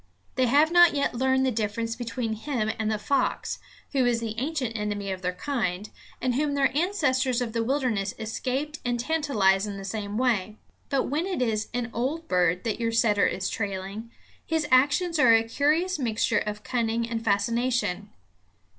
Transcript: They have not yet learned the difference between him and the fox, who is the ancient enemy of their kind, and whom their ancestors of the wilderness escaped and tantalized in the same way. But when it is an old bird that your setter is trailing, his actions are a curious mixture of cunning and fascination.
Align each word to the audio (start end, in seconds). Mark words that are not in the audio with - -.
They 0.33 0.47
have 0.47 0.71
not 0.71 0.95
yet 0.95 1.13
learned 1.13 1.45
the 1.45 1.51
difference 1.51 1.95
between 1.95 2.33
him 2.33 2.71
and 2.79 2.89
the 2.89 2.97
fox, 2.97 3.59
who 3.91 4.03
is 4.03 4.19
the 4.19 4.33
ancient 4.39 4.75
enemy 4.75 5.11
of 5.11 5.21
their 5.21 5.31
kind, 5.31 5.87
and 6.19 6.33
whom 6.33 6.55
their 6.55 6.75
ancestors 6.75 7.39
of 7.39 7.53
the 7.53 7.63
wilderness 7.63 8.15
escaped 8.17 8.79
and 8.83 8.99
tantalized 8.99 9.67
in 9.67 9.77
the 9.77 9.85
same 9.85 10.17
way. 10.17 10.57
But 10.89 11.03
when 11.03 11.27
it 11.27 11.39
is 11.39 11.67
an 11.71 11.91
old 11.93 12.27
bird 12.27 12.63
that 12.63 12.79
your 12.79 12.91
setter 12.91 13.27
is 13.27 13.47
trailing, 13.47 14.09
his 14.43 14.65
actions 14.71 15.19
are 15.19 15.35
a 15.35 15.43
curious 15.43 15.99
mixture 15.99 16.39
of 16.39 16.63
cunning 16.63 17.07
and 17.07 17.23
fascination. 17.23 18.09